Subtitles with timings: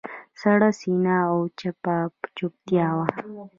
[0.41, 1.95] سړه سینه او چپه
[2.37, 3.05] چوپتیا وه.